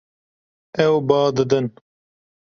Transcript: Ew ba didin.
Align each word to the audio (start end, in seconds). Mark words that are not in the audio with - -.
Ew 0.85 0.93
ba 1.07 1.19
didin. 1.35 1.67